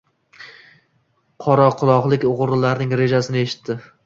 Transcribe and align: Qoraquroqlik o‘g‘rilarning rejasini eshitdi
Qoraquroqlik 1.49 2.27
o‘g‘rilarning 2.31 2.97
rejasini 3.05 3.43
eshitdi 3.47 3.79